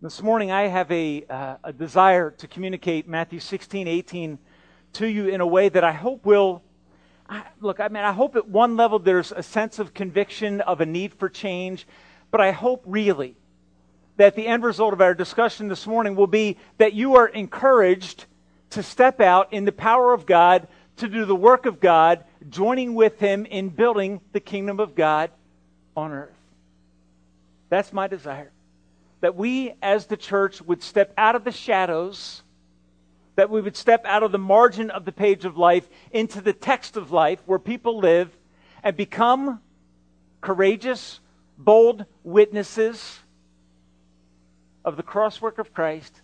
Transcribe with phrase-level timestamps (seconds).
[0.00, 4.38] This morning, I have a, uh, a desire to communicate Matthew 16, 18
[4.92, 6.62] to you in a way that I hope will.
[7.28, 10.80] I, look, I mean, I hope at one level there's a sense of conviction of
[10.80, 11.84] a need for change,
[12.30, 13.34] but I hope really
[14.18, 18.26] that the end result of our discussion this morning will be that you are encouraged
[18.70, 20.68] to step out in the power of God
[20.98, 25.32] to do the work of God, joining with Him in building the kingdom of God
[25.96, 26.38] on earth.
[27.68, 28.52] That's my desire
[29.20, 32.42] that we as the church would step out of the shadows,
[33.36, 36.52] that we would step out of the margin of the page of life into the
[36.52, 38.36] text of life where people live
[38.82, 39.60] and become
[40.40, 41.20] courageous,
[41.56, 43.20] bold witnesses
[44.84, 46.22] of the crosswork of Christ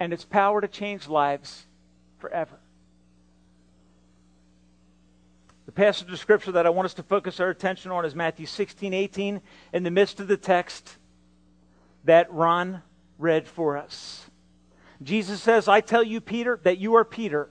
[0.00, 1.66] and its power to change lives
[2.18, 2.58] forever.
[5.66, 8.46] The passage of scripture that I want us to focus our attention on is Matthew
[8.46, 9.40] 16, 18.
[9.74, 10.96] In the midst of the text,
[12.04, 12.82] that Ron
[13.18, 14.26] read for us.
[15.02, 17.50] Jesus says, I tell you, Peter, that you are Peter.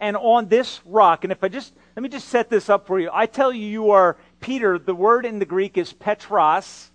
[0.00, 2.98] And on this rock, and if I just, let me just set this up for
[2.98, 3.10] you.
[3.12, 4.78] I tell you, you are Peter.
[4.78, 6.90] The word in the Greek is Petros.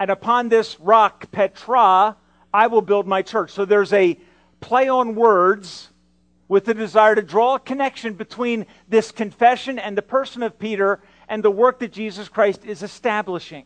[0.00, 2.16] And upon this rock, Petra,
[2.52, 3.52] I will build my church.
[3.52, 4.18] So there's a
[4.60, 5.90] play on words
[6.48, 11.00] with the desire to draw a connection between this confession and the person of Peter
[11.28, 13.64] and the work that Jesus Christ is establishing.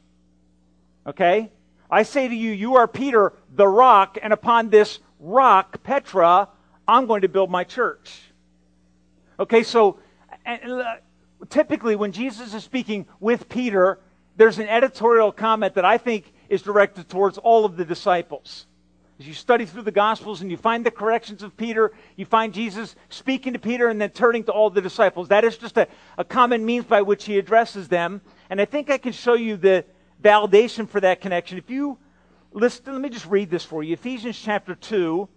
[1.06, 1.50] Okay?
[1.90, 6.48] I say to you, you are Peter, the rock, and upon this rock, Petra,
[6.86, 8.20] I'm going to build my church.
[9.40, 9.98] Okay, so
[10.46, 10.96] uh,
[11.48, 14.00] typically when Jesus is speaking with Peter,
[14.36, 18.66] there's an editorial comment that I think is directed towards all of the disciples.
[19.18, 22.54] As you study through the Gospels and you find the corrections of Peter, you find
[22.54, 25.28] Jesus speaking to Peter and then turning to all the disciples.
[25.28, 28.20] That is just a, a common means by which he addresses them.
[28.48, 29.84] And I think I can show you the,
[30.22, 31.58] validation for that connection.
[31.58, 31.98] If you
[32.52, 33.92] listen, let me just read this for you.
[33.92, 35.28] Ephesians chapter 2,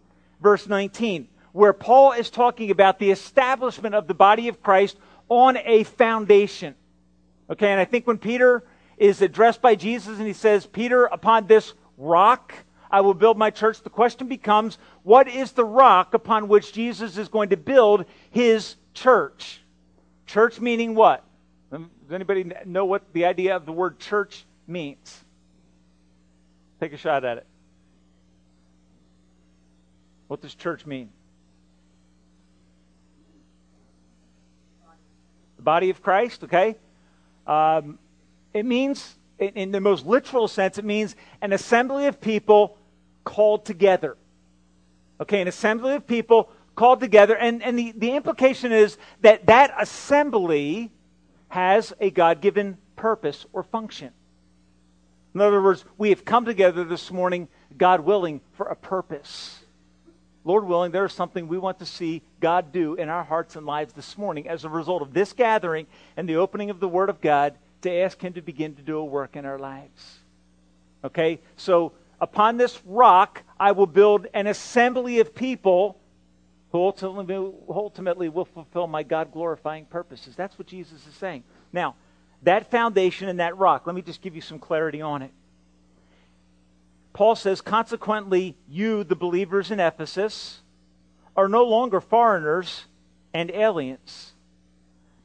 [0.42, 4.98] verse 19, where Paul is talking about the establishment of the body of Christ
[5.30, 6.76] on a foundation.
[7.50, 8.64] Okay, and I think when Peter
[8.98, 12.54] is addressed by Jesus and he says, Peter, upon this rock
[12.90, 17.18] I will build my church, the question becomes, what is the rock upon which Jesus
[17.18, 19.62] is going to build his church?
[20.26, 21.24] Church meaning what?
[21.72, 21.82] Does
[22.12, 25.24] anybody know what the idea of the word church means.
[26.80, 27.46] Take a shot at it.
[30.28, 31.10] What does church mean?
[35.58, 36.78] The body of Christ, okay?
[37.46, 38.00] Um,
[38.54, 42.78] it means, in, the most literal sense, it means an assembly of people
[43.24, 44.18] called together.
[45.20, 47.36] Okay, an assembly of people called together.
[47.36, 50.92] And, and the, the implication is that that assembly
[51.50, 54.12] has a God given purpose or function.
[55.34, 57.48] In other words, we have come together this morning,
[57.78, 59.64] God willing, for a purpose.
[60.44, 63.66] Lord willing, there is something we want to see God do in our hearts and
[63.66, 65.88] lives this morning as a result of this gathering
[66.18, 68.98] and the opening of the Word of God to ask Him to begin to do
[68.98, 70.20] a work in our lives.
[71.04, 71.40] Okay?
[71.56, 75.98] So, upon this rock, I will build an assembly of people
[76.72, 77.36] who ultimately,
[77.70, 80.36] ultimately will fulfill my God glorifying purposes.
[80.36, 81.44] That's what Jesus is saying.
[81.72, 81.96] Now,
[82.44, 85.32] that foundation and that rock, let me just give you some clarity on it.
[87.14, 90.62] Paul says, consequently, you, the believers in Ephesus,
[91.36, 92.86] are no longer foreigners
[93.34, 94.34] and aliens,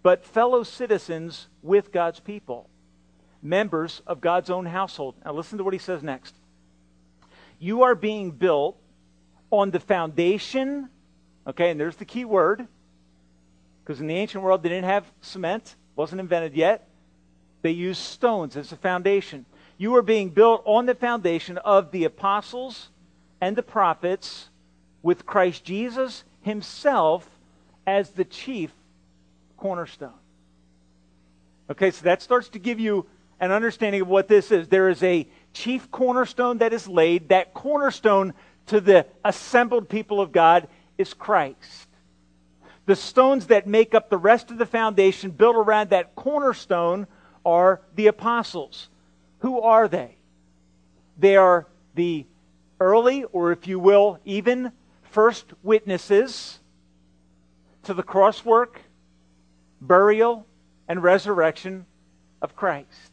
[0.03, 2.69] but fellow citizens with God's people,
[3.43, 5.15] members of God's own household.
[5.25, 6.35] Now, listen to what he says next.
[7.59, 8.77] You are being built
[9.51, 10.91] on the foundation,
[11.47, 12.67] okay, and there's the key word,
[13.83, 16.86] because in the ancient world they didn't have cement, wasn't invented yet.
[17.67, 19.45] They used stones as a foundation.
[19.77, 22.91] You are being built on the foundation of the apostles
[23.41, 24.51] and the prophets
[25.03, 27.29] with Christ Jesus himself
[27.85, 28.71] as the chief
[29.57, 30.13] cornerstone.
[31.69, 33.05] Okay, so that starts to give you
[33.41, 34.69] an understanding of what this is.
[34.69, 37.31] There is a chief cornerstone that is laid.
[37.31, 38.33] That cornerstone
[38.67, 40.69] to the assembled people of God
[40.99, 41.89] is Christ.
[42.85, 47.09] The stones that make up the rest of the foundation built around that cornerstone
[47.47, 48.89] are the apostles.
[49.39, 50.17] Who are they?
[51.17, 52.27] They are the
[52.81, 54.73] early, or if you will, even
[55.11, 56.59] first witnesses
[57.85, 58.79] to the crosswork,
[59.81, 60.45] burial,
[60.89, 61.87] and resurrection
[62.43, 63.13] of Christ.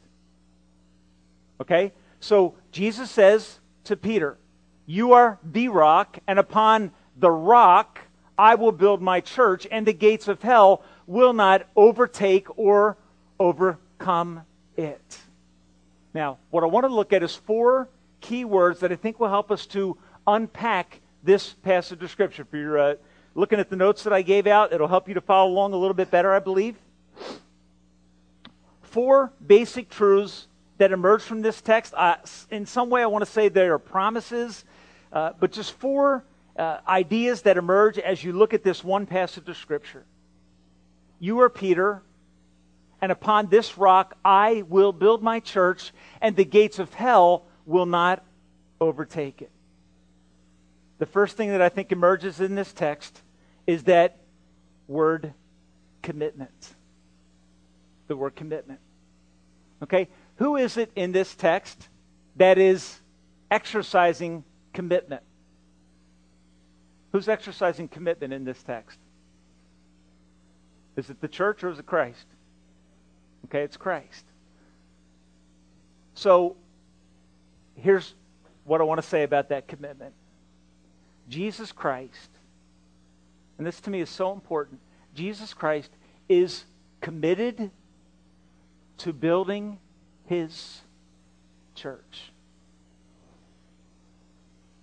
[1.61, 1.93] Okay?
[2.19, 4.37] So Jesus says to Peter,
[4.85, 7.99] You are the rock, and upon the rock
[8.37, 12.97] I will build my church, and the gates of hell will not overtake or
[14.03, 14.41] overcome
[14.75, 15.19] it.
[16.13, 17.87] Now, what I want to look at is four
[18.19, 19.97] key words that I think will help us to
[20.27, 22.41] unpack this passage of Scripture.
[22.41, 22.95] If you're uh,
[23.33, 25.77] looking at the notes that I gave out, it'll help you to follow along a
[25.77, 26.75] little bit better, I believe.
[28.81, 30.47] Four basic truths
[30.79, 31.93] that emerge from this text.
[31.95, 32.17] Uh,
[32.51, 34.65] in some way, I want to say they are promises,
[35.13, 36.25] uh, but just four
[36.57, 40.03] uh, ideas that emerge as you look at this one passage of Scripture.
[41.19, 42.03] You are Peter,
[43.03, 45.91] and upon this rock I will build my church,
[46.21, 48.23] and the gates of hell will not
[48.79, 49.51] overtake it.
[50.99, 53.21] The first thing that I think emerges in this text
[53.67, 54.19] is that
[54.87, 55.33] word
[56.01, 56.75] commitment.
[58.07, 58.79] The word commitment.
[59.81, 60.07] Okay?
[60.37, 61.89] Who is it in this text
[62.37, 63.01] that is
[63.51, 65.23] exercising commitment?
[67.11, 68.97] Who's exercising commitment in this text?
[70.95, 72.27] Is it the church or is it Christ?
[73.53, 74.25] Okay, it's Christ.
[76.15, 76.55] So
[77.75, 78.15] here's
[78.63, 80.15] what I want to say about that commitment
[81.29, 82.31] Jesus Christ,
[83.59, 84.79] and this to me is so important,
[85.13, 85.91] Jesus Christ
[86.27, 86.65] is
[86.99, 87.69] committed
[88.97, 89.77] to building
[90.25, 90.81] his
[91.75, 92.31] church.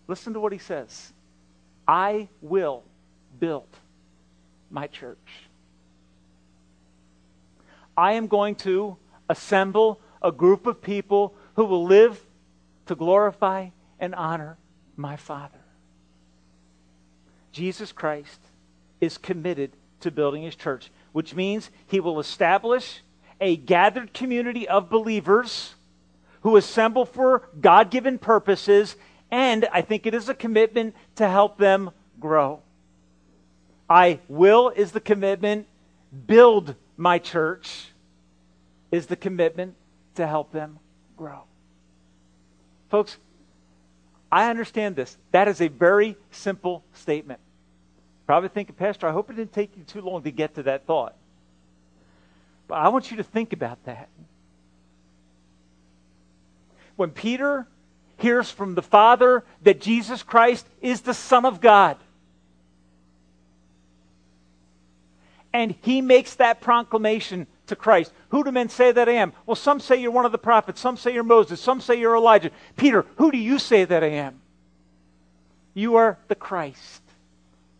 [0.06, 1.12] Listen to what he says
[1.88, 2.84] I will
[3.40, 3.66] build
[4.70, 5.49] my church.
[7.96, 8.96] I am going to
[9.28, 12.20] assemble a group of people who will live
[12.86, 14.58] to glorify and honor
[14.96, 15.60] my Father.
[17.52, 18.40] Jesus Christ
[19.00, 23.00] is committed to building his church, which means he will establish
[23.40, 25.74] a gathered community of believers
[26.42, 28.96] who assemble for God given purposes,
[29.30, 32.60] and I think it is a commitment to help them grow.
[33.88, 35.66] I will is the commitment,
[36.26, 37.86] build my church
[38.92, 39.74] is the commitment
[40.16, 40.78] to help them
[41.16, 41.40] grow.
[42.90, 43.16] Folks,
[44.30, 45.16] I understand this.
[45.32, 47.40] That is a very simple statement.
[48.26, 50.86] Probably thinking, Pastor, I hope it didn't take you too long to get to that
[50.86, 51.16] thought.
[52.68, 54.10] But I want you to think about that.
[56.96, 57.66] When Peter
[58.18, 61.96] hears from the Father that Jesus Christ is the Son of God,
[65.52, 68.12] and he makes that proclamation to Christ.
[68.30, 69.32] Who do men say that I am?
[69.46, 72.16] Well, some say you're one of the prophets, some say you're Moses, some say you're
[72.16, 72.50] Elijah.
[72.76, 74.40] Peter, who do you say that I am?
[75.74, 77.02] You are the Christ,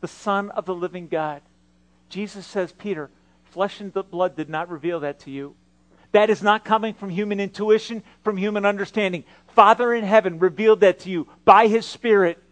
[0.01, 1.43] the Son of the living God.
[2.09, 3.11] Jesus says, Peter,
[3.51, 5.55] Flesh and blood did not reveal that to you.
[6.13, 9.25] That is not coming from human intuition, from human understanding.
[9.49, 12.43] Father in heaven revealed that to you by his Spirit.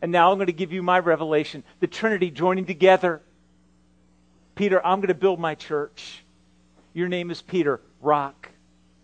[0.00, 3.20] And now I'm going to give you my revelation the Trinity joining together.
[4.62, 6.22] Peter, I'm going to build my church.
[6.92, 8.48] Your name is Peter, rock.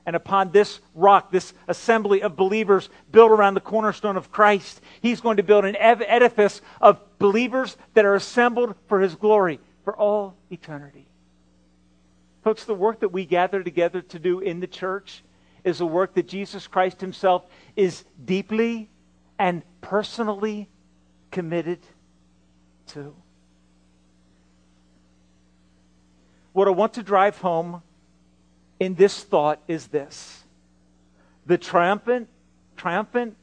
[0.06, 5.20] And upon this rock, this assembly of believers built around the cornerstone of Christ, he's
[5.20, 10.36] going to build an edifice of believers that are assembled for his glory for all
[10.48, 11.08] eternity.
[12.44, 15.24] Folks, the work that we gather together to do in the church
[15.64, 17.44] is a work that Jesus Christ Himself
[17.74, 18.90] is deeply
[19.40, 20.68] and personally
[21.32, 21.80] committed
[22.90, 23.12] to.
[26.58, 27.84] What I want to drive home
[28.80, 30.42] in this thought is this
[31.46, 32.28] the triumphant,
[32.76, 33.36] triumphant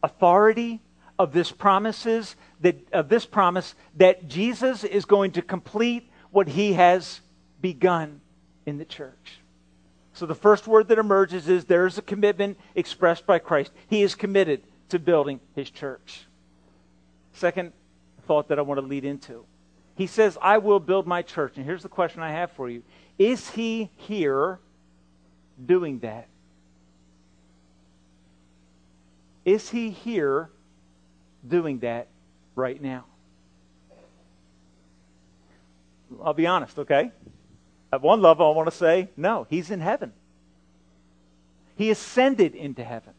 [0.00, 0.80] authority
[1.18, 6.74] of this promises that of this promise that Jesus is going to complete what he
[6.74, 7.20] has
[7.60, 8.20] begun
[8.64, 9.40] in the church.
[10.12, 13.72] So the first word that emerges is there is a commitment expressed by Christ.
[13.88, 16.26] He is committed to building his church.
[17.32, 17.72] Second
[18.28, 19.44] thought that I want to lead into.
[19.96, 21.54] He says, I will build my church.
[21.56, 22.82] And here's the question I have for you
[23.18, 24.60] Is he here
[25.64, 26.28] doing that?
[29.44, 30.50] Is he here
[31.46, 32.08] doing that
[32.54, 33.04] right now?
[36.22, 37.12] I'll be honest, okay?
[37.92, 40.12] At one level, I want to say, no, he's in heaven.
[41.76, 43.14] He ascended into heaven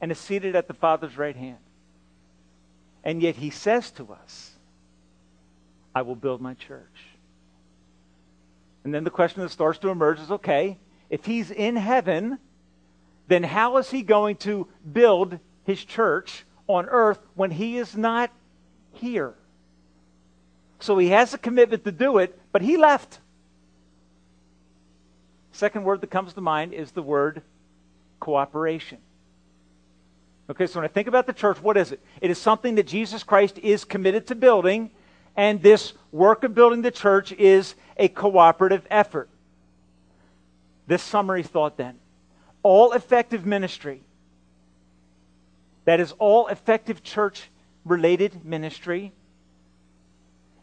[0.00, 1.58] and is seated at the Father's right hand.
[3.04, 4.52] And yet he says to us,
[5.94, 6.84] I will build my church.
[8.84, 10.78] And then the question that starts to emerge is okay,
[11.10, 12.38] if he's in heaven,
[13.26, 18.30] then how is he going to build his church on earth when he is not
[18.92, 19.34] here?
[20.80, 23.20] So he has a commitment to do it, but he left.
[25.52, 27.42] Second word that comes to mind is the word
[28.20, 28.98] cooperation.
[30.50, 32.00] Okay, so when I think about the church, what is it?
[32.20, 34.90] It is something that Jesus Christ is committed to building,
[35.36, 39.28] and this work of building the church is a cooperative effort.
[40.86, 41.98] This summary thought then
[42.62, 44.02] all effective ministry,
[45.84, 47.50] that is, all effective church
[47.84, 49.12] related ministry,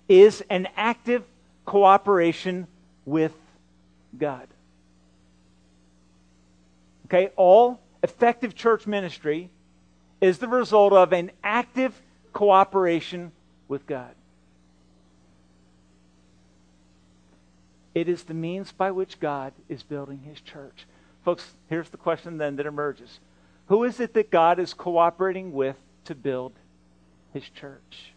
[0.10, 1.24] is an active
[1.63, 2.68] cooperation
[3.06, 3.34] with
[4.18, 4.48] God.
[7.06, 9.50] Okay, all effective church ministry
[10.25, 12.01] is the result of an active
[12.34, 13.32] cooperation
[13.67, 14.15] with God.
[17.94, 20.88] It is the means by which God is building his church.
[21.24, 23.20] Folks, here's the question then that emerges
[23.67, 26.53] Who is it that God is cooperating with to build
[27.32, 28.12] his church?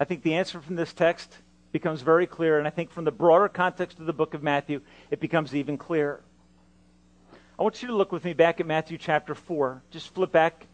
[0.00, 1.38] I think the answer from this text
[1.70, 4.80] becomes very clear, and I think from the broader context of the book of Matthew,
[5.12, 6.20] it becomes even clearer.
[7.58, 9.82] I want you to look with me back at Matthew chapter 4.
[9.90, 10.66] Just flip back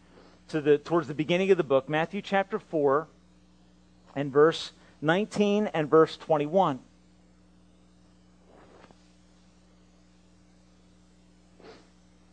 [0.47, 3.07] to the towards the beginning of the book, Matthew chapter 4
[4.15, 4.71] and verse
[5.01, 6.79] 19 and verse 21.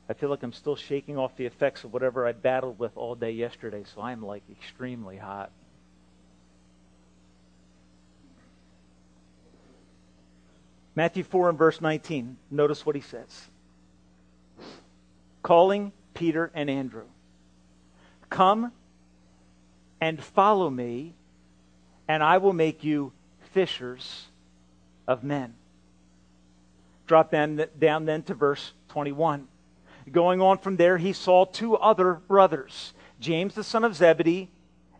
[0.08, 3.14] I feel like I'm still shaking off the effects of whatever I battled with all
[3.14, 5.50] day yesterday, so I'm like extremely hot.
[10.94, 12.38] Matthew 4 and verse 19.
[12.50, 13.48] Notice what he says.
[15.48, 17.06] Calling Peter and Andrew.
[18.28, 18.70] Come
[19.98, 21.14] and follow me,
[22.06, 23.12] and I will make you
[23.52, 24.26] fishers
[25.06, 25.54] of men.
[27.06, 29.48] Drop down, down then to verse 21.
[30.12, 34.50] Going on from there, he saw two other brothers, James the son of Zebedee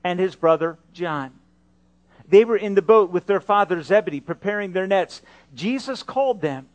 [0.02, 1.32] and his brother John.
[2.26, 5.20] They were in the boat with their father Zebedee, preparing their nets.
[5.54, 6.68] Jesus called them,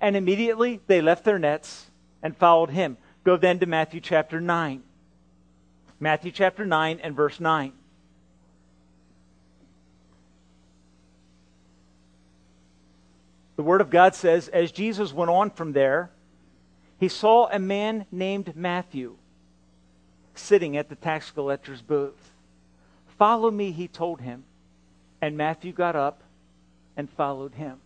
[0.00, 1.86] and immediately they left their nets
[2.22, 2.98] and followed him.
[3.26, 4.84] Go then to Matthew chapter 9.
[5.98, 7.72] Matthew chapter 9 and verse 9.
[13.56, 16.12] The Word of God says, as Jesus went on from there,
[17.00, 19.16] he saw a man named Matthew
[20.36, 22.30] sitting at the tax collector's booth.
[23.18, 24.44] Follow me, he told him.
[25.20, 26.22] And Matthew got up
[26.96, 27.78] and followed him.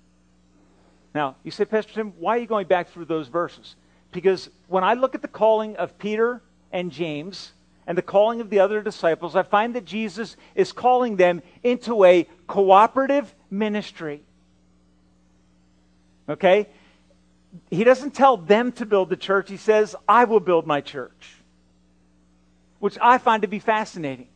[1.14, 3.74] Now, you say, Pastor Tim, why are you going back through those verses?
[4.12, 7.52] Because when I look at the calling of Peter and James,
[7.86, 12.04] and the calling of the other disciples, I find that Jesus is calling them into
[12.04, 14.22] a cooperative ministry.
[16.28, 16.68] Okay?
[17.68, 21.34] He doesn't tell them to build the church, he says, I will build my church,
[22.78, 24.28] which I find to be fascinating.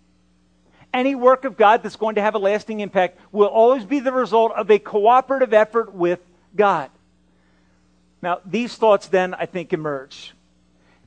[0.93, 4.12] Any work of God that's going to have a lasting impact will always be the
[4.12, 6.21] result of a cooperative effort with
[6.57, 6.90] God.
[8.25, 10.33] Now, these thoughts then, I think, emerge.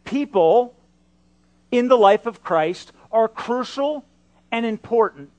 [0.04, 0.76] People
[1.72, 4.06] in the life of Christ are crucial
[4.52, 5.32] and important.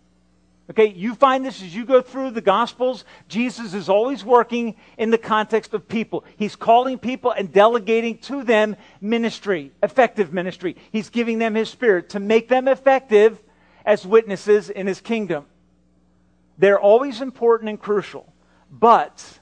[0.68, 3.04] Okay, you find this as you go through the Gospels.
[3.28, 6.24] Jesus is always working in the context of people.
[6.36, 10.74] He's calling people and delegating to them ministry, effective ministry.
[10.90, 13.38] He's giving them His Spirit to make them effective
[13.86, 15.46] as witnesses in His kingdom.
[16.58, 18.30] They're always important and crucial.
[18.68, 19.38] But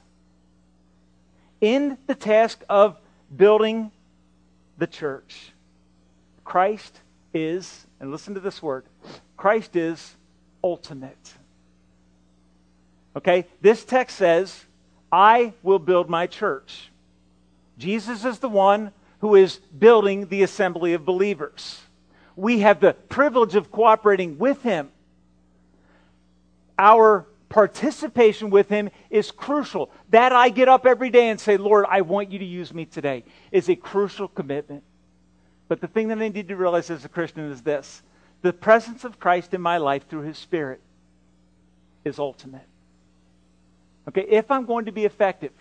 [1.60, 2.98] in the task of
[3.34, 3.90] building
[4.78, 5.52] the church,
[6.44, 7.00] Christ
[7.32, 8.84] is, and listen to this word,
[9.36, 10.14] Christ is
[10.62, 11.34] ultimate.
[13.16, 13.46] Okay?
[13.60, 14.64] This text says,
[15.10, 16.90] I will build my church.
[17.78, 21.80] Jesus is the one who is building the assembly of believers.
[22.36, 24.90] We have the privilege of cooperating with him.
[26.78, 29.90] Our participation with him is crucial.
[30.10, 32.84] That I get up every day and say, Lord, I want you to use me
[32.84, 34.82] today, is a crucial commitment.
[35.66, 38.02] But the thing that I need to realize as a Christian is this
[38.42, 40.82] the presence of Christ in my life through his Spirit
[42.04, 42.68] is ultimate.
[44.06, 45.52] Okay, if I'm going to be effective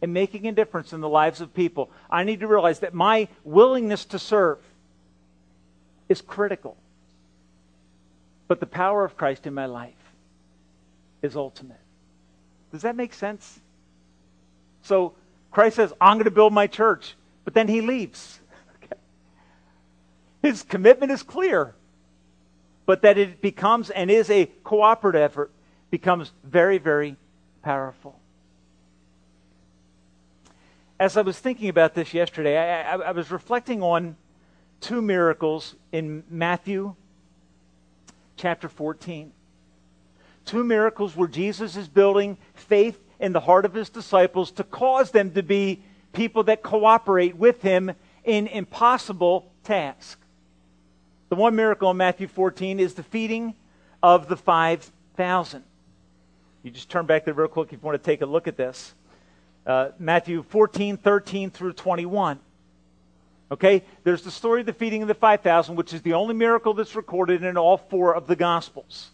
[0.00, 3.28] in making a difference in the lives of people, I need to realize that my
[3.44, 4.60] willingness to serve
[6.08, 6.78] is critical.
[8.48, 10.05] But the power of Christ in my life
[11.22, 11.80] is ultimate.
[12.72, 13.60] Does that make sense?
[14.82, 15.14] So
[15.50, 18.40] Christ says, I'm going to build my church, but then he leaves.
[20.42, 21.74] His commitment is clear,
[22.84, 25.50] but that it becomes and is a cooperative effort
[25.90, 27.16] becomes very, very
[27.62, 28.18] powerful.
[30.98, 34.16] As I was thinking about this yesterday, I, I, I was reflecting on
[34.80, 36.94] two miracles in Matthew
[38.36, 39.32] chapter 14.
[40.46, 45.10] Two miracles where Jesus is building faith in the heart of his disciples to cause
[45.10, 47.92] them to be people that cooperate with him
[48.24, 50.16] in impossible tasks.
[51.28, 53.54] The one miracle in Matthew 14 is the feeding
[54.02, 55.64] of the 5,000.
[56.62, 58.56] You just turn back there real quick if you want to take a look at
[58.56, 58.94] this.
[59.66, 62.38] uh, Matthew 14, 13 through 21.
[63.50, 63.82] Okay?
[64.04, 66.94] There's the story of the feeding of the 5,000, which is the only miracle that's
[66.94, 69.10] recorded in all four of the Gospels.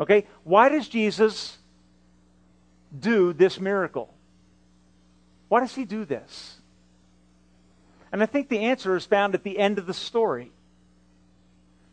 [0.00, 0.26] Okay?
[0.44, 1.58] Why does Jesus
[2.98, 4.12] do this miracle?
[5.48, 6.56] Why does he do this?
[8.12, 10.50] And I think the answer is found at the end of the story.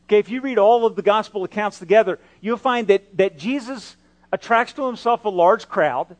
[0.05, 3.97] Okay, if you read all of the gospel accounts together, you'll find that, that Jesus
[4.31, 6.15] attracts to himself a large crowd,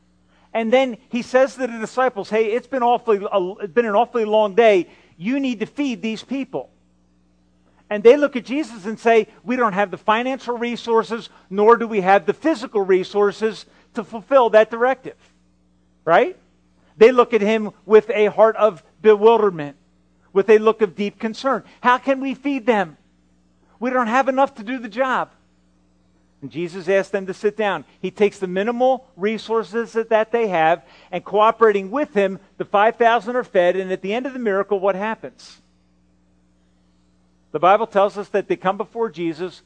[0.53, 3.25] and then he says to the disciples, Hey, it's been, awfully,
[3.61, 4.89] it's been an awfully long day.
[5.17, 6.69] You need to feed these people.
[7.89, 11.87] And they look at Jesus and say, We don't have the financial resources, nor do
[11.87, 15.15] we have the physical resources to fulfill that directive.
[16.03, 16.37] Right?
[16.97, 19.77] They look at him with a heart of bewilderment,
[20.33, 21.63] with a look of deep concern.
[21.81, 22.97] How can we feed them?
[23.79, 25.29] We don't have enough to do the job.
[26.41, 27.85] And Jesus asks them to sit down.
[27.99, 33.43] He takes the minimal resources that, they have, and cooperating with him, the 5,000 are
[33.43, 35.61] fed, and at the end of the miracle, what happens?
[37.57, 39.63] The Bible tells us that they come before Jesus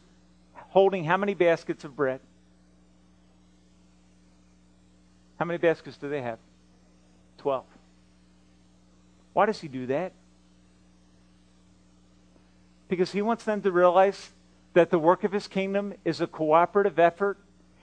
[0.69, 2.21] holding how many baskets of bread?
[5.37, 6.39] How many baskets do they have?
[7.37, 7.65] Twelve.
[9.33, 10.13] Why does he do that?
[12.87, 14.29] Because he wants them to realize
[14.71, 17.37] that the work of his kingdom is a cooperative effort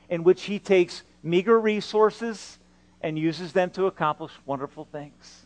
[0.08, 2.58] in which he takes meager resources
[3.02, 5.44] and uses them to accomplish wonderful things.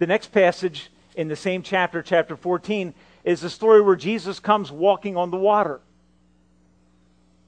[0.00, 2.92] The next passage in the same chapter, chapter 14,
[3.24, 5.80] is the story where Jesus comes walking on the water.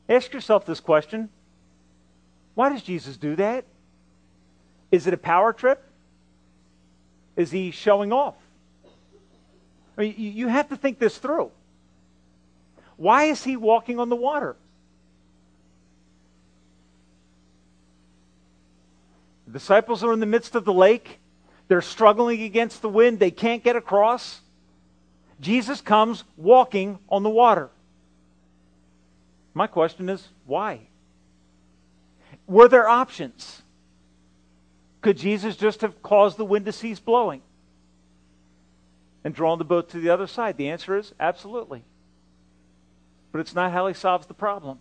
[0.09, 1.29] Ask yourself this question
[2.55, 3.65] Why does Jesus do that?
[4.91, 5.83] Is it a power trip?
[7.37, 8.37] Is he showing off?
[9.99, 11.51] I mean, you have to think this through.
[12.97, 14.57] Why is he walking on the water?
[19.47, 21.19] The disciples are in the midst of the lake.
[21.69, 23.19] They're struggling against the wind.
[23.19, 24.41] They can't get across.
[25.41, 27.71] Jesus comes walking on the water.
[29.53, 30.81] My question is why?
[32.47, 33.63] Were there options?
[35.01, 37.43] Could Jesus just have caused the wind to cease blowing
[39.23, 40.57] and drawn the boat to the other side?
[40.57, 41.85] The answer is absolutely.
[43.33, 44.79] But it's not how he solves the problem.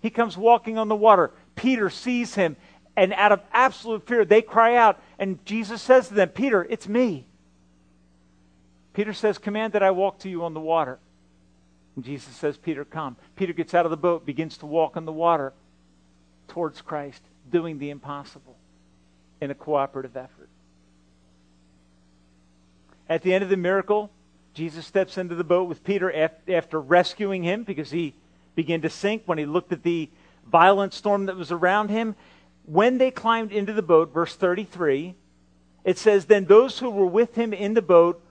[0.00, 1.32] He comes walking on the water.
[1.54, 2.56] Peter sees him,
[2.96, 6.88] and out of absolute fear, they cry out, and Jesus says to them, Peter, it's
[6.88, 7.26] me.
[8.98, 10.98] Peter says, Command that I walk to you on the water.
[11.94, 13.14] And Jesus says, Peter, come.
[13.36, 15.52] Peter gets out of the boat, begins to walk on the water
[16.48, 18.56] towards Christ, doing the impossible
[19.40, 20.48] in a cooperative effort.
[23.08, 24.10] At the end of the miracle,
[24.52, 28.14] Jesus steps into the boat with Peter after rescuing him because he
[28.56, 30.10] began to sink when he looked at the
[30.44, 32.16] violent storm that was around him.
[32.64, 35.14] When they climbed into the boat, verse 33,
[35.84, 38.24] it says, Then those who were with him in the boat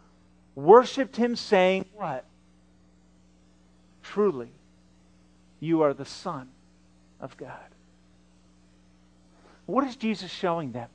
[0.57, 2.25] worshiped him, saying, What?
[4.03, 4.49] Truly,
[5.59, 6.49] you are the Son
[7.21, 7.51] of God.
[9.67, 10.89] What is Jesus showing them?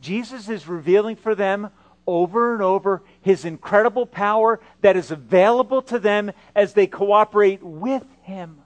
[0.00, 1.70] Jesus is revealing for them
[2.06, 8.04] over and over his incredible power that is available to them as they cooperate with
[8.22, 8.58] him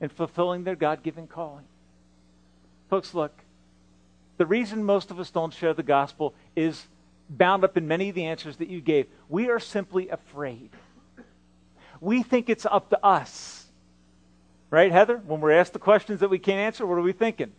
[0.00, 1.64] in fulfilling their God given calling.
[2.88, 3.32] Folks, look,
[4.38, 6.86] the reason most of us don't share the gospel is
[7.30, 9.06] bound up in many of the answers that you gave.
[9.28, 10.70] We are simply afraid.
[12.00, 13.66] We think it's up to us.
[14.68, 15.16] Right, Heather?
[15.18, 17.52] When we're asked the questions that we can't answer, what are we thinking?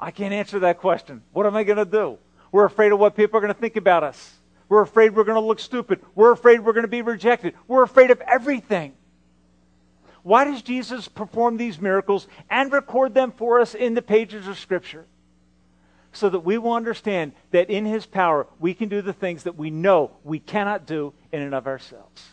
[0.00, 1.22] I can't answer that question.
[1.32, 2.18] What am I going to do?
[2.52, 4.34] We're afraid of what people are going to think about us.
[4.68, 6.00] We're afraid we're going to look stupid.
[6.14, 7.54] We're afraid we're going to be rejected.
[7.68, 8.94] We're afraid of everything.
[10.22, 14.58] Why does Jesus perform these miracles and record them for us in the pages of
[14.58, 15.06] Scripture?
[16.16, 19.56] So that we will understand that in His power we can do the things that
[19.56, 22.24] we know we cannot do in and of ourselves.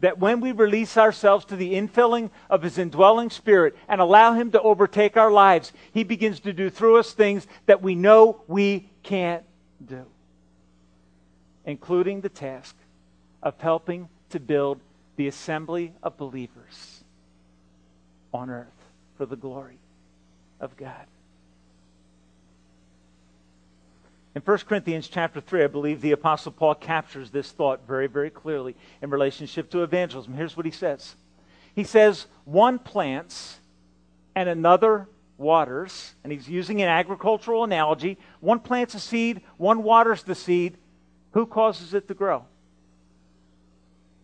[0.00, 4.50] That when we release ourselves to the infilling of His indwelling Spirit and allow Him
[4.52, 8.88] to overtake our lives, He begins to do through us things that we know we
[9.02, 9.44] can't
[9.84, 10.04] do,
[11.64, 12.76] including the task
[13.42, 14.80] of helping to build
[15.16, 17.02] the assembly of believers
[18.32, 18.68] on earth
[19.16, 19.78] for the glory
[20.60, 21.06] of God.
[24.34, 28.30] In 1 Corinthians chapter 3, I believe the Apostle Paul captures this thought very, very
[28.30, 30.34] clearly in relationship to evangelism.
[30.34, 31.14] Here's what he says
[31.74, 33.60] He says, One plants
[34.34, 38.18] and another waters, and he's using an agricultural analogy.
[38.40, 40.76] One plants a seed, one waters the seed.
[41.32, 42.44] Who causes it to grow?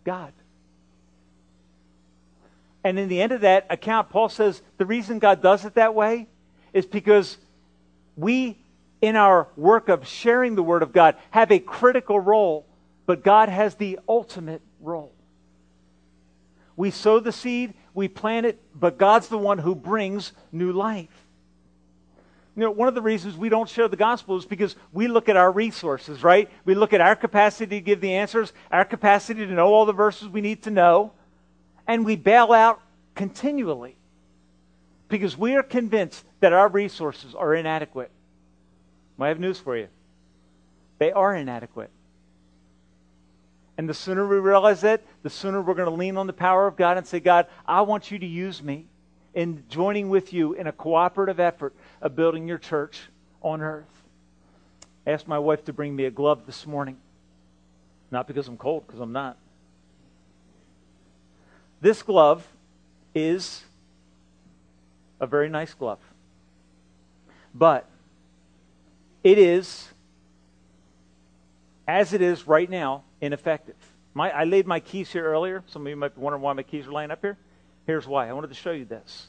[0.03, 0.33] God.
[2.83, 5.93] And in the end of that account, Paul says the reason God does it that
[5.93, 6.27] way
[6.73, 7.37] is because
[8.15, 8.57] we,
[9.01, 12.65] in our work of sharing the Word of God, have a critical role,
[13.05, 15.11] but God has the ultimate role.
[16.75, 21.09] We sow the seed, we plant it, but God's the one who brings new life.
[22.55, 25.29] You know, one of the reasons we don't share the gospel is because we look
[25.29, 26.49] at our resources, right?
[26.65, 29.93] We look at our capacity to give the answers, our capacity to know all the
[29.93, 31.13] verses we need to know,
[31.87, 32.81] and we bail out
[33.15, 33.95] continually
[35.07, 38.11] because we are convinced that our resources are inadequate.
[39.21, 39.87] I have news for you.
[40.97, 41.89] They are inadequate.
[43.77, 46.67] And the sooner we realize that, the sooner we're going to lean on the power
[46.67, 48.85] of God and say, God, I want you to use me
[49.33, 52.99] in joining with you in a cooperative effort of building your church
[53.41, 53.85] on earth.
[55.07, 56.97] I asked my wife to bring me a glove this morning.
[58.11, 59.37] Not because I'm cold, because I'm not.
[61.79, 62.45] This glove
[63.15, 63.63] is
[65.19, 65.99] a very nice glove.
[67.55, 67.87] But
[69.23, 69.87] it is,
[71.87, 73.75] as it is right now, ineffective.
[74.13, 75.63] My, I laid my keys here earlier.
[75.67, 77.37] Some of you might be wondering why my keys are laying up here.
[77.85, 78.27] Here's why.
[78.27, 79.27] I wanted to show you this.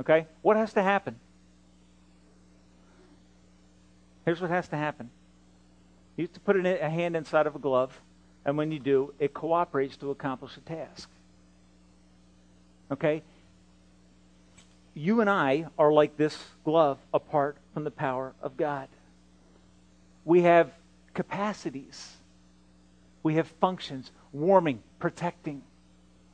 [0.00, 0.26] Okay?
[0.40, 1.16] What has to happen?
[4.24, 5.10] Here's what has to happen.
[6.16, 8.00] You have to put a hand inside of a glove,
[8.44, 11.08] and when you do, it cooperates to accomplish a task.
[12.90, 13.22] Okay?
[14.94, 18.88] You and I are like this glove apart from the power of God.
[20.24, 20.70] We have
[21.14, 22.16] capacities,
[23.22, 25.62] we have functions, warming, protecting.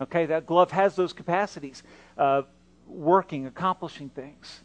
[0.01, 1.83] Okay, that glove has those capacities,
[2.19, 2.43] uh,
[2.87, 4.61] working, accomplishing things.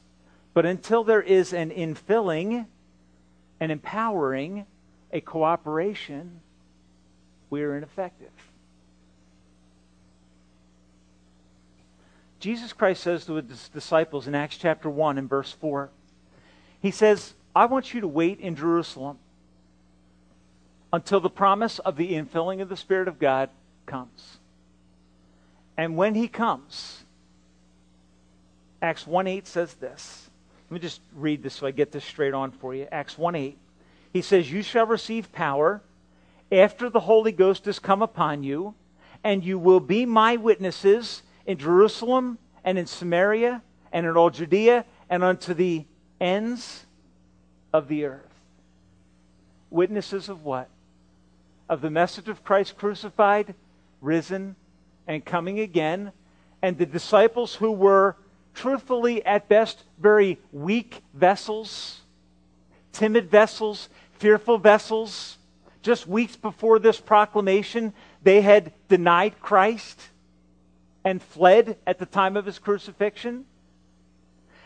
[0.54, 2.65] But until there is an infilling,
[3.60, 4.65] an empowering,
[5.13, 6.41] a cooperation,
[7.49, 8.32] we are ineffective.
[12.41, 15.91] Jesus Christ says to his disciples in Acts chapter 1 and verse 4,
[16.82, 19.19] He says, I want you to wait in Jerusalem
[20.91, 23.51] until the promise of the infilling of the Spirit of God
[23.86, 24.39] comes.
[25.77, 27.04] And when He comes,
[28.82, 30.27] Acts 1 8 says this.
[30.69, 32.88] Let me just read this so I get this straight on for you.
[32.91, 33.58] Acts 1 8.
[34.13, 35.82] He says, You shall receive power
[36.51, 38.73] after the Holy Ghost has come upon you,
[39.23, 41.21] and you will be my witnesses
[41.52, 43.62] in Jerusalem and in Samaria
[43.92, 45.86] and in all Judea and unto the
[46.20, 46.86] ends
[47.74, 48.34] of the earth.
[49.70, 50.70] Witnesses of what?
[51.68, 53.54] Of the message of Christ crucified,
[54.00, 54.56] risen,
[55.08, 56.14] and coming again.
[56.62, 58.16] And the disciples who were
[58.54, 62.02] truthfully, at best, very weak vessels,
[62.94, 65.38] timid vessels, fearful vessels.
[65.82, 70.00] Just weeks before this proclamation, they had denied Christ
[71.04, 73.46] and fled at the time of his crucifixion.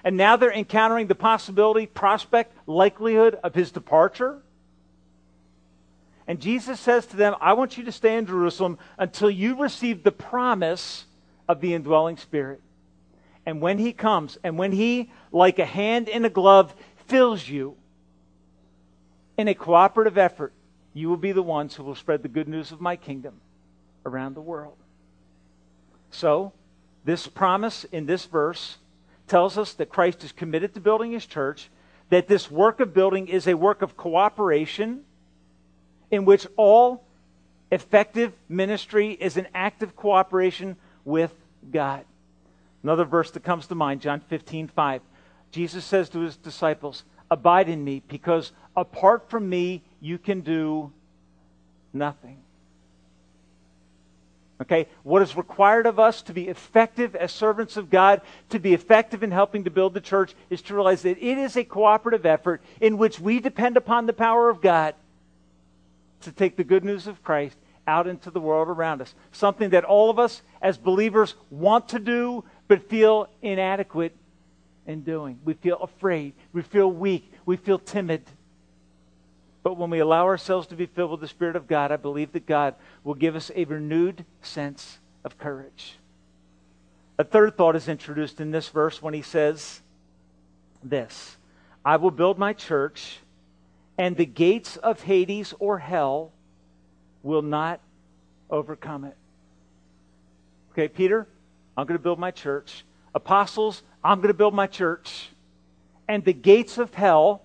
[0.04, 4.42] And now they're encountering the possibility, prospect, likelihood of his departure.
[6.28, 10.04] And Jesus says to them, I want you to stay in Jerusalem until you receive
[10.04, 11.06] the promise
[11.48, 12.62] of the indwelling Spirit.
[13.46, 16.74] And when he comes, and when he, like a hand in a glove,
[17.08, 17.76] fills you
[19.38, 20.54] in a cooperative effort,
[20.94, 23.40] you will be the ones who will spread the good news of my kingdom
[24.06, 24.78] around the world.
[26.12, 26.54] So,
[27.04, 28.78] this promise in this verse
[29.28, 31.70] tells us that Christ is committed to building his church,
[32.10, 35.04] that this work of building is a work of cooperation
[36.12, 37.04] in which all
[37.72, 41.34] effective ministry is an active cooperation with
[41.72, 42.06] God.
[42.84, 45.02] Another verse that comes to mind, John 15, 5.
[45.52, 50.92] Jesus says to his disciples, Abide in me, because apart from me, you can do
[51.92, 52.38] nothing.
[54.62, 54.88] Okay?
[55.04, 59.24] What is required of us to be effective as servants of God, to be effective
[59.24, 62.62] in helping to build the church, is to realize that it is a cooperative effort
[62.80, 64.96] in which we depend upon the power of God
[66.22, 69.14] to take the good news of Christ out into the world around us.
[69.32, 74.16] Something that all of us as believers want to do, but feel inadequate
[74.88, 75.40] in doing.
[75.44, 76.34] We feel afraid.
[76.54, 77.32] We feel weak.
[77.46, 78.24] We feel timid.
[79.66, 82.34] But when we allow ourselves to be filled with the Spirit of God, I believe
[82.34, 85.96] that God will give us a renewed sense of courage.
[87.18, 89.82] A third thought is introduced in this verse when he says
[90.84, 91.38] this
[91.84, 93.18] I will build my church,
[93.98, 96.32] and the gates of Hades or hell
[97.24, 97.80] will not
[98.52, 99.18] overcome it.
[100.74, 101.28] Okay, Peter,
[101.76, 102.86] I'm going to build my church.
[103.16, 105.30] Apostles, I'm going to build my church.
[106.08, 107.42] And the gates of hell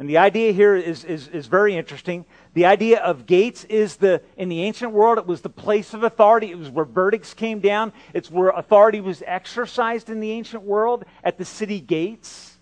[0.00, 2.24] And the idea here is, is, is very interesting.
[2.54, 6.04] The idea of gates is the, in the ancient world, it was the place of
[6.04, 6.50] authority.
[6.50, 7.92] It was where verdicts came down.
[8.14, 12.56] It's where authority was exercised in the ancient world at the city gates.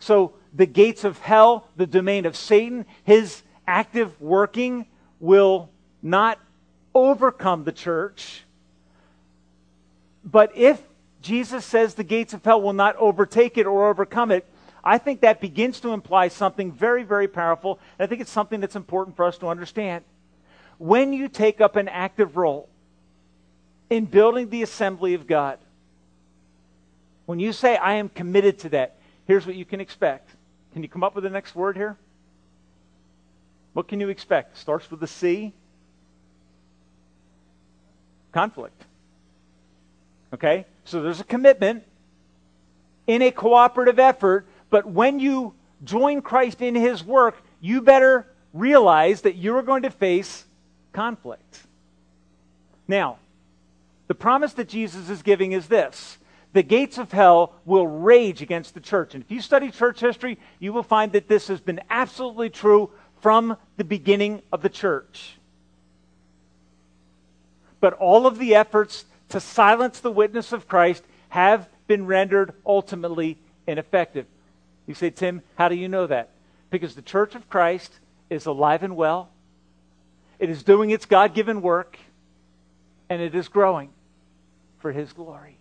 [0.00, 4.86] So the gates of hell, the domain of Satan, his active working
[5.20, 5.70] will
[6.02, 6.40] not
[6.96, 8.42] overcome the church.
[10.24, 10.82] But if
[11.20, 14.48] Jesus says the gates of hell will not overtake it or overcome it,
[14.84, 17.78] I think that begins to imply something very, very powerful.
[17.98, 20.04] And I think it's something that's important for us to understand.
[20.78, 22.68] When you take up an active role
[23.88, 25.58] in building the assembly of God,
[27.26, 30.28] when you say, I am committed to that, here's what you can expect.
[30.72, 31.96] Can you come up with the next word here?
[33.74, 34.58] What can you expect?
[34.58, 35.52] Starts with a C.
[38.32, 38.84] Conflict.
[40.34, 40.66] Okay?
[40.84, 41.84] So there's a commitment
[43.06, 45.52] in a cooperative effort but when you
[45.84, 50.46] join Christ in his work, you better realize that you are going to face
[50.94, 51.60] conflict.
[52.88, 53.18] Now,
[54.06, 56.16] the promise that Jesus is giving is this
[56.54, 59.14] the gates of hell will rage against the church.
[59.14, 62.90] And if you study church history, you will find that this has been absolutely true
[63.20, 65.36] from the beginning of the church.
[67.78, 73.36] But all of the efforts to silence the witness of Christ have been rendered ultimately
[73.66, 74.24] ineffective.
[74.86, 76.30] You say, Tim, how do you know that?
[76.70, 77.92] Because the church of Christ
[78.30, 79.30] is alive and well,
[80.38, 81.98] it is doing its God given work,
[83.08, 83.90] and it is growing
[84.80, 85.58] for His glory.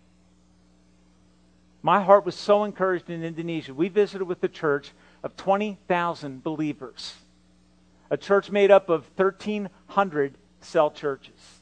[1.84, 3.74] My heart was so encouraged in Indonesia.
[3.74, 4.92] We visited with a church
[5.24, 7.16] of 20,000 believers,
[8.10, 11.60] a church made up of 1,300 cell churches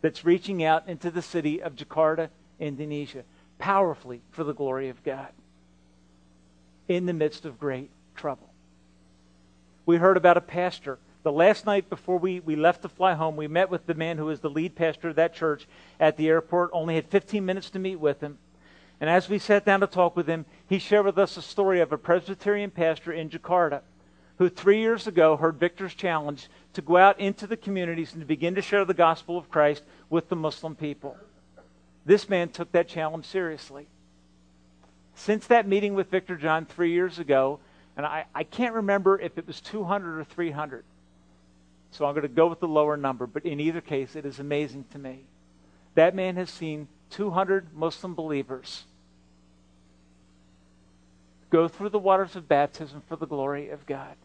[0.00, 3.22] that's reaching out into the city of Jakarta, Indonesia,
[3.58, 5.28] powerfully for the glory of God
[6.88, 8.50] in the midst of great trouble.
[9.86, 10.98] We heard about a pastor.
[11.22, 14.18] The last night before we, we left to fly home, we met with the man
[14.18, 15.66] who is the lead pastor of that church
[16.00, 16.70] at the airport.
[16.72, 18.38] Only had 15 minutes to meet with him.
[19.00, 21.80] And as we sat down to talk with him, he shared with us a story
[21.80, 23.82] of a Presbyterian pastor in Jakarta
[24.38, 28.26] who three years ago heard Victor's challenge to go out into the communities and to
[28.26, 31.16] begin to share the gospel of Christ with the Muslim people.
[32.04, 33.86] This man took that challenge seriously
[35.14, 37.60] since that meeting with Victor John three years ago,
[37.96, 40.84] and I, I can't remember if it was 200 or 300.
[41.90, 44.38] So I'm going to go with the lower number, but in either case, it is
[44.38, 45.20] amazing to me.
[45.94, 48.84] That man has seen 200 Muslim believers
[51.50, 54.16] go through the waters of baptism for the glory of God.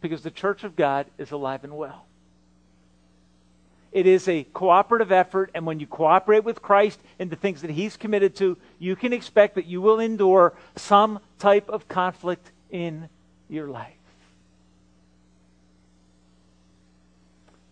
[0.00, 2.06] Because the church of God is alive and well.
[3.90, 7.70] It is a cooperative effort, and when you cooperate with Christ in the things that
[7.70, 13.08] He's committed to, you can expect that you will endure some type of conflict in
[13.48, 13.94] your life.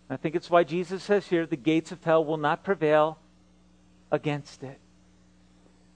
[0.09, 3.19] I think it's why Jesus says here the gates of hell will not prevail
[4.11, 4.79] against it.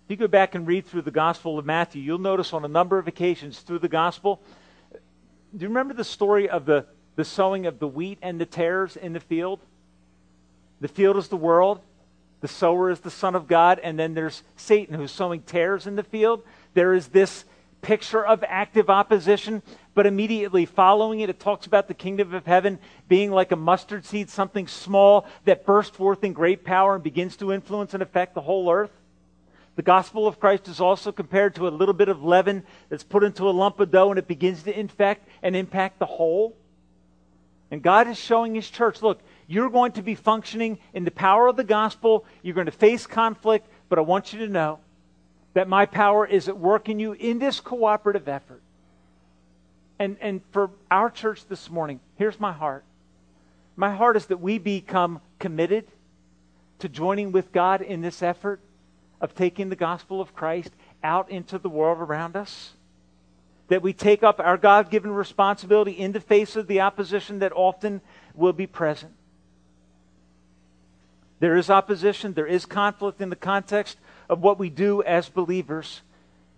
[0.04, 2.68] If you go back and read through the Gospel of Matthew, you'll notice on a
[2.68, 4.42] number of occasions through the Gospel.
[4.92, 8.96] Do you remember the story of the, the sowing of the wheat and the tares
[8.96, 9.60] in the field?
[10.80, 11.80] The field is the world,
[12.40, 15.96] the sower is the Son of God, and then there's Satan who's sowing tares in
[15.96, 16.42] the field.
[16.74, 17.44] There is this
[17.82, 19.62] picture of active opposition,
[19.94, 24.04] but immediately following it, it talks about the kingdom of heaven being like a mustard
[24.04, 28.34] seed, something small that bursts forth in great power and begins to influence and affect
[28.34, 28.92] the whole earth.
[29.76, 33.24] The gospel of Christ is also compared to a little bit of leaven that's put
[33.24, 36.56] into a lump of dough and it begins to infect and impact the whole.
[37.70, 41.48] And God is showing His church look, you're going to be functioning in the power
[41.48, 42.24] of the gospel.
[42.40, 44.78] You're going to face conflict, but I want you to know
[45.54, 48.62] that my power is at work in you in this cooperative effort.
[49.98, 52.84] And, and for our church this morning, here's my heart.
[53.74, 55.84] My heart is that we become committed
[56.78, 58.60] to joining with God in this effort
[59.20, 60.70] of taking the gospel of Christ
[61.02, 62.74] out into the world around us.
[63.66, 67.50] That we take up our God given responsibility in the face of the opposition that
[67.52, 68.00] often
[68.36, 69.12] will be present.
[71.40, 73.98] There is opposition, there is conflict in the context
[74.28, 76.02] of what we do as believers.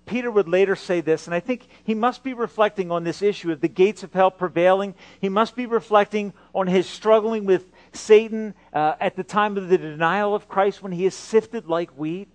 [0.05, 3.53] Peter would later say this, and I think he must be reflecting on this issue
[3.53, 4.97] of the gates of hell prevailing.
[5.21, 9.79] He must be reflecting on his struggling with Satan uh, at the time of the
[9.79, 12.29] denial of Christ when he is sifted like wheat.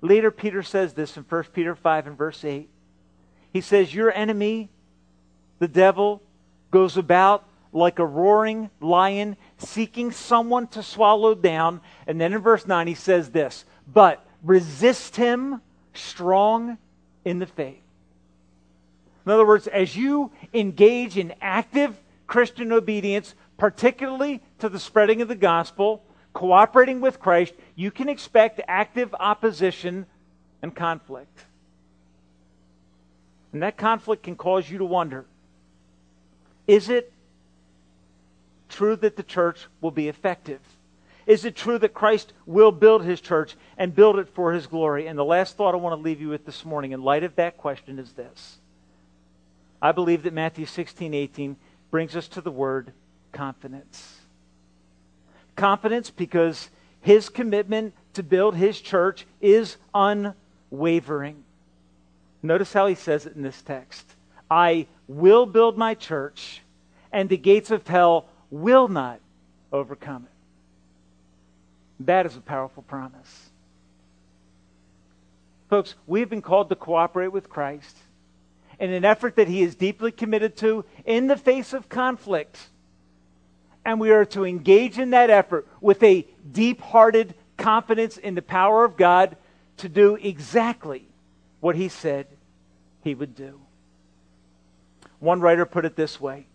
[0.00, 2.68] Later, Peter says this in 1 Peter 5 and verse 8.
[3.52, 4.70] He says, Your enemy,
[5.58, 6.22] the devil,
[6.70, 11.80] goes about like a roaring lion seeking someone to swallow down.
[12.06, 15.60] And then in verse 9, he says this But resist him,
[15.94, 16.78] strong
[17.24, 17.82] in the faith.
[19.24, 25.28] In other words, as you engage in active Christian obedience, particularly to the spreading of
[25.28, 30.06] the gospel, cooperating with Christ, you can expect active opposition
[30.60, 31.46] and conflict.
[33.52, 35.26] And that conflict can cause you to wonder
[36.66, 37.12] is it
[38.72, 40.60] true that the church will be effective?
[41.26, 45.06] Is it true that Christ will build his church and build it for his glory?
[45.06, 47.36] And the last thought I want to leave you with this morning, in light of
[47.36, 48.58] that question, is this.
[49.80, 51.56] I believe that Matthew 16, 18
[51.90, 52.92] brings us to the word
[53.32, 54.20] confidence.
[55.54, 61.44] Confidence because his commitment to build his church is unwavering.
[62.42, 64.06] Notice how he says it in this text
[64.50, 66.62] I will build my church,
[67.12, 69.18] and the gates of hell will not
[69.72, 72.04] overcome it.
[72.06, 73.50] That is a powerful promise.
[75.70, 77.96] Folks, we've been called to cooperate with Christ
[78.78, 82.58] in an effort that he is deeply committed to in the face of conflict.
[83.84, 88.42] And we are to engage in that effort with a deep hearted confidence in the
[88.42, 89.36] power of God
[89.78, 91.06] to do exactly
[91.60, 92.26] what he said
[93.02, 93.60] he would do.
[95.20, 96.46] One writer put it this way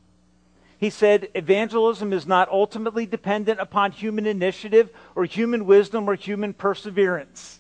[0.79, 6.53] He said, Evangelism is not ultimately dependent upon human initiative or human wisdom or human
[6.53, 7.59] perseverance.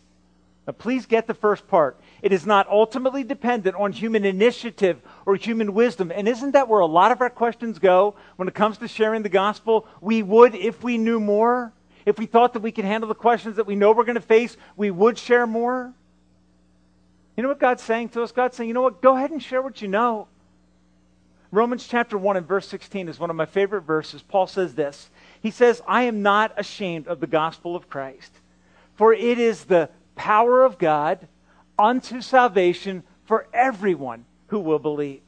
[0.67, 1.97] Now, please get the first part.
[2.21, 6.11] It is not ultimately dependent on human initiative or human wisdom.
[6.13, 9.23] And isn't that where a lot of our questions go when it comes to sharing
[9.23, 9.87] the gospel?
[10.01, 11.71] We would if we knew more.
[12.05, 14.21] If we thought that we could handle the questions that we know we're going to
[14.21, 15.93] face, we would share more.
[17.35, 18.31] You know what God's saying to us?
[18.31, 19.01] God's saying, you know what?
[19.01, 20.27] Go ahead and share what you know.
[21.51, 24.21] Romans chapter 1 and verse 16 is one of my favorite verses.
[24.21, 25.09] Paul says this
[25.41, 28.31] He says, I am not ashamed of the gospel of Christ,
[28.95, 31.27] for it is the power of God
[31.79, 35.21] unto salvation for everyone who will believe.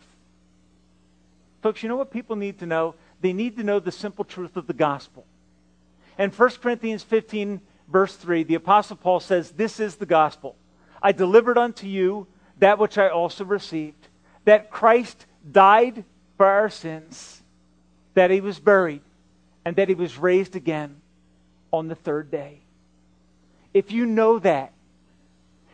[1.62, 2.96] Folks, you know what people need to know?
[3.22, 5.26] They need to know the simple truth of the gospel.
[6.18, 10.56] And 1 Corinthians 15, verse 3, the Apostle Paul says, This is the gospel.
[11.02, 12.28] I delivered unto you
[12.60, 14.08] that which I also received,
[14.46, 16.04] that Christ died
[16.38, 17.42] for our sins,
[18.14, 19.02] that he was buried,
[19.66, 20.96] and that he was raised again
[21.72, 22.60] on the third day.
[23.74, 24.74] If you know that,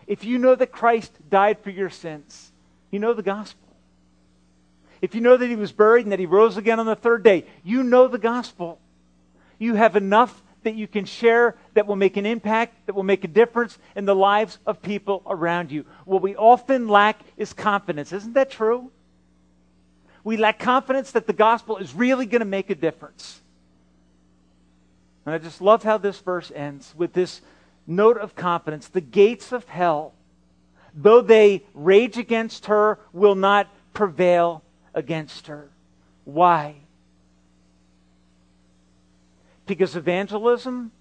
[0.07, 2.51] if you know that Christ died for your sins,
[2.91, 3.61] you know the gospel.
[5.01, 7.23] If you know that he was buried and that he rose again on the third
[7.23, 8.79] day, you know the gospel.
[9.59, 13.23] You have enough that you can share that will make an impact, that will make
[13.23, 15.85] a difference in the lives of people around you.
[16.05, 18.11] What we often lack is confidence.
[18.11, 18.91] Isn't that true?
[20.25, 23.39] We lack confidence that the gospel is really going to make a difference.
[25.23, 27.41] And I just love how this verse ends with this
[27.85, 28.87] note of confidence.
[28.87, 30.13] The gates of hell,
[30.95, 34.63] though they rage against her, will not prevail
[34.95, 35.69] against her.
[36.23, 36.77] Why?
[39.67, 40.91] Because evangelism,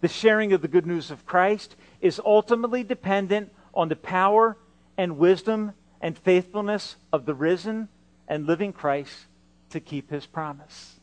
[0.00, 4.56] the sharing of the good news of Christ, is ultimately dependent on the power
[4.98, 7.88] and wisdom and faithfulness of the risen
[8.30, 9.26] and living Christ
[9.70, 10.94] to keep his promise.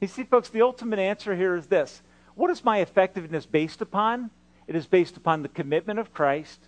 [0.00, 2.02] You see, folks, the ultimate answer here is this
[2.34, 4.30] what is my effectiveness based upon?
[4.66, 6.60] It is based upon the commitment of Christ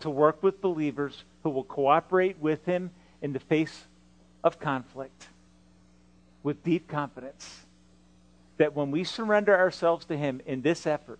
[0.00, 2.90] to work with believers who will cooperate with him
[3.22, 3.84] in the face
[4.42, 5.28] of conflict
[6.42, 7.60] with deep confidence
[8.56, 11.18] that when we surrender ourselves to him in this effort,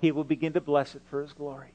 [0.00, 1.72] he will begin to bless it for his glory.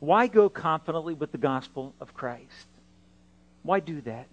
[0.00, 2.66] Why go confidently with the gospel of Christ?
[3.62, 4.26] Why do that?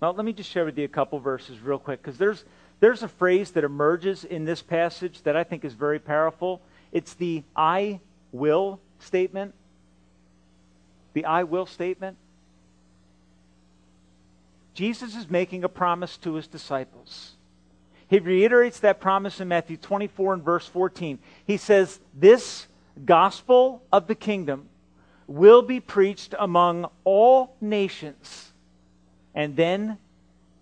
[0.00, 2.44] Well, let me just share with you a couple verses real quick because there's,
[2.80, 6.60] there's a phrase that emerges in this passage that I think is very powerful.
[6.92, 9.54] It's the I will statement.
[11.14, 12.18] The I will statement.
[14.74, 17.32] Jesus is making a promise to his disciples.
[18.08, 21.18] He reiterates that promise in Matthew 24 and verse 14.
[21.46, 22.66] He says, This
[23.06, 24.68] gospel of the kingdom
[25.26, 28.52] will be preached among all nations
[29.34, 29.98] and then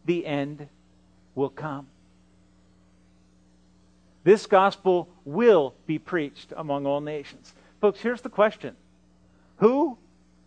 [0.04, 0.68] the end
[1.34, 1.86] will come.
[4.24, 7.54] This gospel will be preached among all nations.
[7.80, 8.76] Folks, here's the question
[9.58, 9.98] Who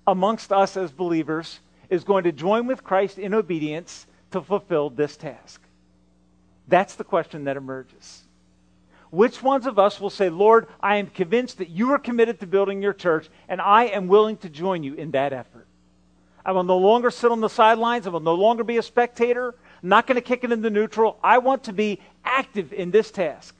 [0.07, 1.59] amongst us as believers
[1.89, 5.61] is going to join with Christ in obedience to fulfill this task?
[6.67, 8.24] That's the question that emerges.
[9.11, 12.47] Which ones of us will say, Lord, I am convinced that you are committed to
[12.47, 15.67] building your church, and I am willing to join you in that effort?
[16.45, 18.05] I will no longer sit on the sidelines.
[18.05, 19.55] I will no longer be a spectator.
[19.81, 21.17] I'm not going to kick it into neutral.
[21.23, 23.55] I want to be active in this task.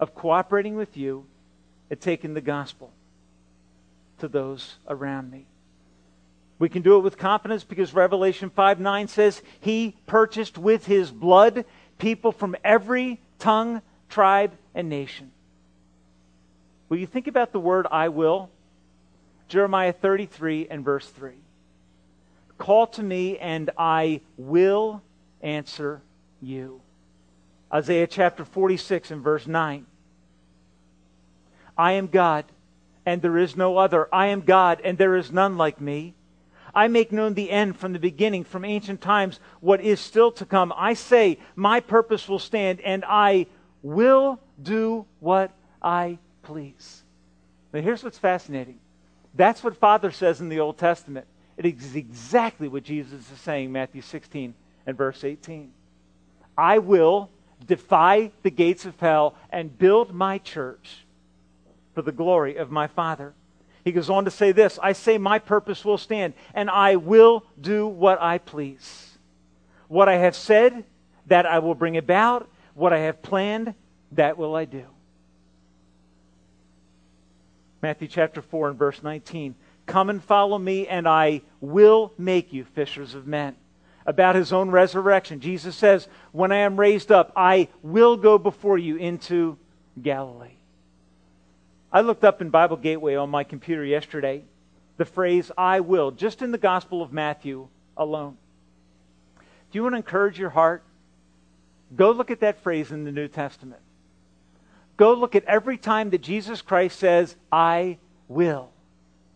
[0.00, 1.24] of cooperating with you
[1.88, 2.90] and taking the gospel
[4.18, 5.46] to those around me.
[6.58, 11.10] We can do it with confidence because Revelation 5 9 says, He purchased with His
[11.10, 11.64] blood
[11.98, 15.30] people from every tongue, tribe, and nation.
[16.88, 18.50] Will you think about the word I will?
[19.48, 21.32] Jeremiah 33 and verse 3.
[22.58, 25.02] Call to me and I will
[25.40, 26.02] answer
[26.40, 26.80] you.
[27.72, 29.86] Isaiah chapter 46 and verse 9.
[31.76, 32.44] I am God,
[33.06, 34.08] and there is no other.
[34.12, 36.14] I am God, and there is none like me.
[36.74, 40.46] I make known the end from the beginning, from ancient times, what is still to
[40.46, 40.72] come.
[40.76, 43.46] I say, My purpose will stand, and I
[43.82, 45.52] will do what
[45.82, 47.02] I please.
[47.72, 48.78] Now, here's what's fascinating.
[49.34, 51.26] That's what Father says in the Old Testament.
[51.56, 54.54] It is exactly what Jesus is saying, Matthew 16
[54.86, 55.72] and verse 18.
[56.56, 57.30] I will
[57.66, 61.06] defy the gates of hell and build my church
[61.94, 63.34] for the glory of my Father.
[63.84, 67.44] He goes on to say this I say, My purpose will stand, and I will
[67.60, 69.18] do what I please.
[69.88, 70.84] What I have said,
[71.26, 72.48] that I will bring about.
[72.74, 73.74] What I have planned,
[74.12, 74.84] that will I do.
[77.82, 79.54] Matthew chapter 4 and verse 19.
[79.86, 83.56] Come and follow me, and I will make you fishers of men.
[84.06, 88.78] About his own resurrection, Jesus says, When I am raised up, I will go before
[88.78, 89.58] you into
[90.00, 90.56] Galilee.
[91.92, 94.44] I looked up in Bible Gateway on my computer yesterday
[94.96, 98.36] the phrase I will, just in the Gospel of Matthew alone.
[99.38, 100.82] Do you want to encourage your heart?
[101.94, 103.80] Go look at that phrase in the New Testament.
[104.96, 108.70] Go look at every time that Jesus Christ says, I will.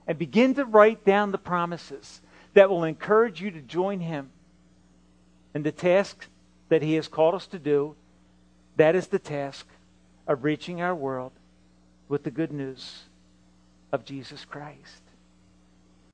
[0.07, 2.21] And begin to write down the promises
[2.55, 4.31] that will encourage you to join him
[5.55, 6.27] in the task
[6.69, 7.97] that he has called us to do.
[8.77, 9.67] That is the task
[10.27, 11.33] of reaching our world
[12.09, 13.05] with the good news
[13.93, 15.03] of Jesus Christ.